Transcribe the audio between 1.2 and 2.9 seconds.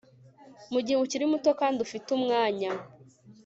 muto kandi ufite umwanya